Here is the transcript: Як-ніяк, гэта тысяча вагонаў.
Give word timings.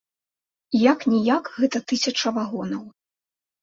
Як-ніяк, 0.91 1.53
гэта 1.59 1.85
тысяча 1.95 2.27
вагонаў. 2.43 2.85